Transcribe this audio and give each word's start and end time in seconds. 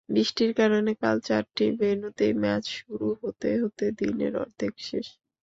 বৃষ্টির 0.09 0.51
কারণে 0.53 0.91
কাল 1.01 1.17
চারটি 1.21 1.65
ভেন্যুতেই 1.79 2.33
ম্যাচ 2.41 2.63
শুরু 2.77 3.07
হতে 3.21 3.49
হতে 3.61 3.85
দিনের 3.99 4.33
অর্ধেক 4.43 4.73
শেষ। 4.79 5.07